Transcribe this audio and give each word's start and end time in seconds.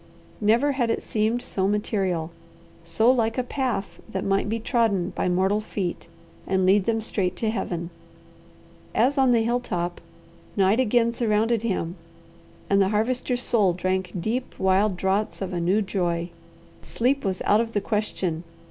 Never 0.41 0.71
had 0.71 0.89
it 0.89 1.03
seemed 1.03 1.43
so 1.43 1.67
material, 1.67 2.31
so 2.83 3.11
like 3.11 3.37
a 3.37 3.43
path 3.43 3.99
that 4.09 4.25
might 4.25 4.49
be 4.49 4.57
trodden 4.59 5.11
by 5.11 5.29
mortal 5.29 5.61
feet 5.61 6.07
and 6.47 6.65
lead 6.65 6.85
them 6.85 7.01
straight 7.01 7.35
to 7.35 7.51
Heaven. 7.51 7.91
As 8.95 9.19
on 9.19 9.31
the 9.31 9.43
hill 9.43 9.59
top, 9.59 10.01
night 10.57 10.79
again 10.79 11.11
surrounded 11.11 11.61
him 11.61 11.97
and 12.67 12.81
the 12.81 12.89
Harvester's 12.89 13.43
soul 13.43 13.73
drank 13.73 14.09
deep 14.19 14.57
wild 14.57 14.97
draughts 14.97 15.39
of 15.39 15.53
a 15.53 15.59
new 15.61 15.83
joy. 15.83 16.31
Sleep 16.81 17.23
was 17.23 17.43
out 17.45 17.61
of 17.61 17.73
the 17.73 17.79
question. 17.81 18.43